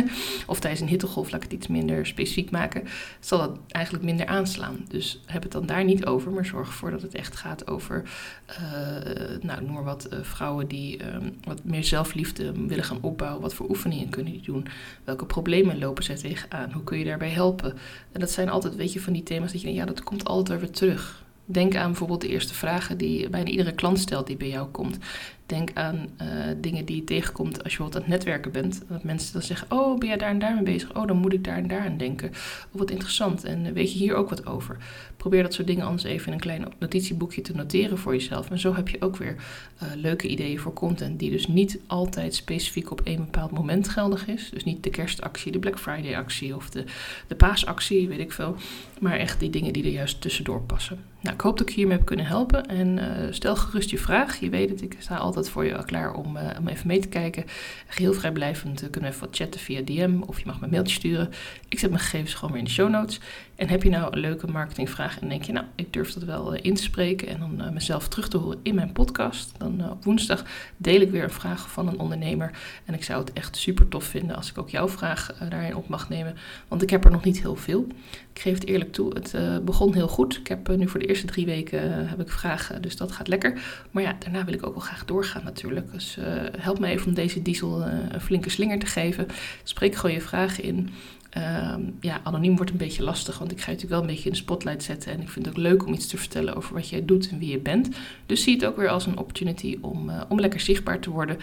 of 0.46 0.60
tijdens 0.60 0.80
een 0.82 0.88
hittegolf, 0.88 1.30
laat 1.30 1.44
ik 1.44 1.50
het 1.50 1.58
iets 1.58 1.66
minder 1.66 2.06
specifiek 2.06 2.50
maken, 2.50 2.84
zal 3.20 3.38
dat 3.38 3.58
eigenlijk 3.68 4.04
minder 4.04 4.26
aanslaan. 4.26 4.84
Dus 4.88 5.20
heb 5.26 5.42
het 5.42 5.52
dan 5.52 5.66
daar 5.66 5.84
niet 5.84 6.06
over, 6.06 6.32
maar 6.32 6.46
zorg 6.46 6.68
ervoor 6.68 6.90
dat 6.90 7.02
het 7.02 7.14
echt 7.14 7.36
gaat 7.36 7.66
over, 7.66 8.02
uh, 8.50 9.42
nou 9.42 9.62
noem 9.62 9.72
maar 9.72 9.84
wat, 9.84 10.08
uh, 10.12 10.18
vrouwen 10.22 10.68
die 10.68 11.14
um, 11.14 11.36
wat 11.44 11.64
meer 11.64 11.84
zelfliefde 11.84 12.52
willen 12.52 12.84
gaan 12.84 12.98
opbouwen. 13.00 13.42
Wat 13.42 13.54
voor 13.54 13.68
oefeningen 13.68 14.08
kunnen 14.08 14.32
die 14.32 14.42
doen? 14.42 14.66
Welke 15.04 15.26
problemen 15.26 15.78
lopen 15.78 16.04
zij 16.04 16.16
tegenaan? 16.16 16.72
Hoe 16.72 16.84
kun 16.84 16.98
je 16.98 17.04
daarbij 17.04 17.30
helpen? 17.30 17.74
En 18.12 18.20
dat 18.20 18.30
zijn 18.30 18.48
altijd, 18.48 18.76
weet 18.76 18.92
je, 18.92 19.00
van 19.00 19.12
die 19.12 19.22
thema's 19.22 19.52
dat 19.52 19.60
je 19.60 19.66
denkt, 19.66 19.82
ja, 19.82 19.86
dat 19.86 20.02
komt 20.02 20.24
altijd 20.24 20.60
weer 20.60 20.70
terug. 20.70 21.28
Denk 21.52 21.76
aan 21.76 21.86
bijvoorbeeld 21.86 22.20
de 22.20 22.28
eerste 22.28 22.54
vragen 22.54 22.98
die 22.98 23.28
bijna 23.28 23.50
iedere 23.50 23.72
klant 23.72 23.98
stelt 23.98 24.26
die 24.26 24.36
bij 24.36 24.48
jou 24.48 24.68
komt. 24.68 24.98
Denk 25.46 25.70
aan 25.74 26.08
uh, 26.22 26.26
dingen 26.56 26.84
die 26.84 26.96
je 26.96 27.04
tegenkomt 27.04 27.62
als 27.62 27.72
je 27.72 27.78
bijvoorbeeld 27.78 27.94
aan 27.94 28.10
het 28.10 28.10
netwerken 28.10 28.52
bent. 28.52 28.82
Dat 28.88 29.04
mensen 29.04 29.32
dan 29.32 29.42
zeggen, 29.42 29.66
oh, 29.70 29.98
ben 29.98 30.08
jij 30.08 30.16
daar 30.16 30.30
en 30.30 30.38
daar 30.38 30.54
mee 30.54 30.62
bezig? 30.62 30.94
Oh, 30.96 31.06
dan 31.06 31.16
moet 31.16 31.32
ik 31.32 31.44
daar 31.44 31.56
en 31.56 31.68
daar 31.68 31.80
aan 31.80 31.96
denken. 31.96 32.28
Oh, 32.28 32.78
wat 32.78 32.90
interessant. 32.90 33.44
En 33.44 33.64
uh, 33.66 33.72
weet 33.72 33.92
je 33.92 33.98
hier 33.98 34.14
ook 34.14 34.30
wat 34.30 34.46
over? 34.46 34.76
Probeer 35.16 35.42
dat 35.42 35.54
soort 35.54 35.66
dingen 35.66 35.84
anders 35.84 36.04
even 36.04 36.26
in 36.26 36.32
een 36.32 36.40
klein 36.40 36.72
notitieboekje 36.78 37.40
te 37.40 37.54
noteren 37.54 37.98
voor 37.98 38.12
jezelf. 38.12 38.50
En 38.50 38.58
zo 38.58 38.74
heb 38.74 38.88
je 38.88 39.00
ook 39.00 39.16
weer 39.16 39.34
uh, 39.82 39.88
leuke 39.96 40.28
ideeën 40.28 40.58
voor 40.58 40.72
content 40.72 41.18
die 41.18 41.30
dus 41.30 41.46
niet 41.46 41.80
altijd 41.86 42.34
specifiek 42.34 42.90
op 42.90 43.00
één 43.00 43.24
bepaald 43.24 43.50
moment 43.50 43.88
geldig 43.88 44.26
is. 44.26 44.50
Dus 44.50 44.64
niet 44.64 44.82
de 44.82 44.90
kerstactie, 44.90 45.52
de 45.52 45.58
Black 45.58 45.78
Friday 45.78 46.16
actie 46.16 46.56
of 46.56 46.70
de, 46.70 46.84
de 47.26 47.34
paasactie, 47.34 48.08
weet 48.08 48.18
ik 48.18 48.32
veel. 48.32 48.56
Maar 49.00 49.18
echt 49.18 49.40
die 49.40 49.50
dingen 49.50 49.72
die 49.72 49.84
er 49.84 49.90
juist 49.90 50.20
tussendoor 50.20 50.60
passen. 50.60 51.09
Nou, 51.20 51.34
ik 51.34 51.40
hoop 51.40 51.58
dat 51.58 51.68
ik 51.68 51.68
je 51.68 51.78
hiermee 51.78 51.96
heb 51.96 52.06
kunnen 52.06 52.26
helpen. 52.26 52.66
En 52.66 52.98
stel 53.34 53.56
gerust 53.56 53.90
je 53.90 53.98
vraag. 53.98 54.40
Je 54.40 54.50
weet 54.50 54.70
het, 54.70 54.82
ik 54.82 54.96
sta 54.98 55.16
altijd 55.16 55.48
voor 55.48 55.64
je 55.64 55.84
klaar 55.84 56.14
om, 56.14 56.38
om 56.58 56.68
even 56.68 56.86
mee 56.86 57.00
te 57.00 57.08
kijken. 57.08 57.44
Geheel 57.86 58.12
vrijblijvend 58.12 58.80
kunnen 58.80 59.10
we 59.10 59.16
even 59.16 59.26
wat 59.26 59.36
chatten 59.36 59.60
via 59.60 59.82
DM 59.82 60.20
of 60.26 60.38
je 60.38 60.46
mag 60.46 60.58
me 60.58 60.64
een 60.64 60.70
mailtje 60.70 60.94
sturen. 60.94 61.30
Ik 61.68 61.78
zet 61.78 61.90
mijn 61.90 62.02
gegevens 62.02 62.34
gewoon 62.34 62.50
weer 62.50 62.58
in 62.58 62.66
de 62.66 62.74
show 62.74 62.90
notes. 62.90 63.20
En 63.60 63.68
heb 63.68 63.82
je 63.82 63.90
nou 63.90 64.12
een 64.12 64.18
leuke 64.20 64.46
marketingvraag 64.46 65.20
en 65.20 65.28
denk 65.28 65.42
je, 65.42 65.52
nou, 65.52 65.66
ik 65.74 65.92
durf 65.92 66.12
dat 66.12 66.22
wel 66.22 66.54
in 66.54 66.74
te 66.74 66.82
spreken 66.82 67.28
en 67.28 67.38
dan 67.38 67.72
mezelf 67.72 68.08
terug 68.08 68.28
te 68.28 68.36
horen 68.36 68.58
in 68.62 68.74
mijn 68.74 68.92
podcast. 68.92 69.52
Dan 69.58 69.90
op 69.90 70.04
woensdag 70.04 70.44
deel 70.76 71.00
ik 71.00 71.10
weer 71.10 71.22
een 71.22 71.30
vraag 71.30 71.70
van 71.70 71.88
een 71.88 71.98
ondernemer. 71.98 72.50
En 72.84 72.94
ik 72.94 73.04
zou 73.04 73.20
het 73.20 73.32
echt 73.32 73.56
super 73.56 73.88
tof 73.88 74.04
vinden 74.04 74.36
als 74.36 74.50
ik 74.50 74.58
ook 74.58 74.68
jouw 74.68 74.88
vraag 74.88 75.32
daarin 75.48 75.76
op 75.76 75.88
mag 75.88 76.08
nemen. 76.08 76.36
Want 76.68 76.82
ik 76.82 76.90
heb 76.90 77.04
er 77.04 77.10
nog 77.10 77.24
niet 77.24 77.40
heel 77.40 77.56
veel. 77.56 77.86
Ik 78.32 78.40
geef 78.40 78.54
het 78.54 78.66
eerlijk 78.66 78.92
toe, 78.92 79.14
het 79.14 79.64
begon 79.64 79.94
heel 79.94 80.08
goed. 80.08 80.36
Ik 80.36 80.46
heb 80.46 80.76
nu 80.76 80.88
voor 80.88 81.00
de 81.00 81.06
eerste 81.06 81.26
drie 81.26 81.46
weken 81.46 82.08
heb 82.08 82.20
ik 82.20 82.30
vragen, 82.30 82.82
dus 82.82 82.96
dat 82.96 83.12
gaat 83.12 83.28
lekker. 83.28 83.60
Maar 83.90 84.02
ja, 84.02 84.16
daarna 84.18 84.44
wil 84.44 84.54
ik 84.54 84.66
ook 84.66 84.74
wel 84.74 84.84
graag 84.84 85.04
doorgaan 85.04 85.44
natuurlijk. 85.44 85.92
Dus 85.92 86.18
help 86.58 86.78
me 86.78 86.86
even 86.86 87.06
om 87.06 87.14
deze 87.14 87.42
diesel 87.42 87.82
een 87.82 88.20
flinke 88.20 88.50
slinger 88.50 88.78
te 88.78 88.86
geven. 88.86 89.26
Spreek 89.62 89.94
gewoon 89.94 90.14
je 90.14 90.20
vragen 90.20 90.64
in. 90.64 90.90
Ehm, 91.30 91.80
ja, 92.00 92.20
anoniem 92.22 92.56
wordt 92.56 92.70
een 92.70 92.76
beetje 92.76 93.02
lastig, 93.02 93.38
want 93.38 93.50
ik 93.50 93.60
ga 93.60 93.64
je 93.64 93.72
natuurlijk 93.72 94.00
wel 94.00 94.00
een 94.00 94.14
beetje 94.14 94.28
in 94.28 94.34
de 94.34 94.42
spotlight 94.42 94.82
zetten. 94.82 95.12
En 95.12 95.20
ik 95.20 95.28
vind 95.28 95.46
het 95.46 95.54
ook 95.54 95.62
leuk 95.62 95.86
om 95.86 95.92
iets 95.92 96.06
te 96.06 96.16
vertellen 96.16 96.56
over 96.56 96.74
wat 96.74 96.88
jij 96.88 97.04
doet 97.04 97.28
en 97.28 97.38
wie 97.38 97.50
je 97.50 97.58
bent. 97.58 97.88
Dus 98.26 98.42
zie 98.42 98.54
het 98.54 98.64
ook 98.64 98.76
weer 98.76 98.88
als 98.88 99.06
een 99.06 99.18
opportunity 99.18 99.78
om, 99.80 100.10
om 100.28 100.40
lekker 100.40 100.60
zichtbaar 100.60 101.00
te 101.00 101.10
worden. 101.10 101.38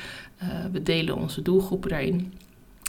we 0.72 0.84
delen 0.84 1.16
onze 1.16 1.42
doelgroepen 1.42 1.90
daarin 1.90 2.32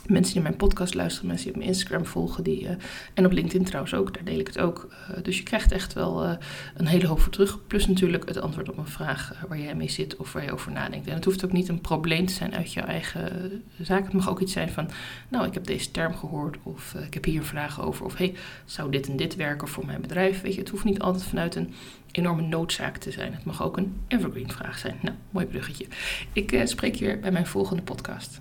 mensen 0.06 0.32
die 0.32 0.42
mijn 0.42 0.56
podcast 0.56 0.94
luisteren, 0.94 1.28
mensen 1.28 1.44
die 1.46 1.54
op 1.54 1.60
mijn 1.60 1.72
Instagram 1.74 2.06
volgen, 2.06 2.44
die, 2.44 2.62
uh, 2.62 2.70
en 3.14 3.26
op 3.26 3.32
LinkedIn 3.32 3.64
trouwens 3.64 3.94
ook, 3.94 4.14
daar 4.14 4.24
deel 4.24 4.38
ik 4.38 4.46
het 4.46 4.58
ook. 4.58 4.88
Uh, 5.10 5.16
dus 5.22 5.36
je 5.36 5.42
krijgt 5.42 5.72
echt 5.72 5.92
wel 5.92 6.24
uh, 6.24 6.32
een 6.76 6.86
hele 6.86 7.06
hoop 7.06 7.20
voor 7.20 7.32
terug. 7.32 7.66
Plus 7.66 7.86
natuurlijk 7.86 8.28
het 8.28 8.40
antwoord 8.40 8.68
op 8.68 8.78
een 8.78 8.86
vraag 8.86 9.32
waar 9.48 9.58
jij 9.58 9.74
mee 9.74 9.88
zit 9.88 10.16
of 10.16 10.32
waar 10.32 10.44
je 10.44 10.52
over 10.52 10.72
nadenkt. 10.72 11.06
En 11.06 11.14
het 11.14 11.24
hoeft 11.24 11.44
ook 11.44 11.52
niet 11.52 11.68
een 11.68 11.80
probleem 11.80 12.26
te 12.26 12.32
zijn 12.32 12.54
uit 12.54 12.72
jouw 12.72 12.84
eigen 12.84 13.62
zaak. 13.80 14.04
Het 14.04 14.12
mag 14.12 14.30
ook 14.30 14.40
iets 14.40 14.52
zijn 14.52 14.70
van, 14.70 14.90
nou, 15.28 15.46
ik 15.46 15.54
heb 15.54 15.66
deze 15.66 15.90
term 15.90 16.14
gehoord 16.14 16.56
of 16.62 16.94
ik 16.94 17.14
heb 17.14 17.24
hier 17.24 17.42
vragen 17.42 17.82
over. 17.82 18.04
Of 18.04 18.16
hey, 18.16 18.34
zou 18.64 18.90
dit 18.90 19.08
en 19.08 19.16
dit 19.16 19.36
werken 19.36 19.68
voor 19.68 19.86
mijn 19.86 20.00
bedrijf? 20.00 20.40
Weet 20.40 20.54
je, 20.54 20.60
het 20.60 20.68
hoeft 20.68 20.84
niet 20.84 21.00
altijd 21.00 21.24
vanuit 21.24 21.54
een 21.54 21.74
enorme 22.10 22.42
noodzaak 22.42 22.96
te 22.96 23.10
zijn. 23.10 23.32
Het 23.34 23.44
mag 23.44 23.62
ook 23.62 23.76
een 23.76 23.96
evergreen 24.08 24.50
vraag 24.50 24.78
zijn. 24.78 24.96
Nou, 25.02 25.16
mooi 25.30 25.46
bruggetje. 25.46 25.86
Ik 26.32 26.60
spreek 26.64 26.94
je 26.94 27.04
weer 27.04 27.20
bij 27.20 27.32
mijn 27.32 27.46
volgende 27.46 27.82
podcast. 27.82 28.40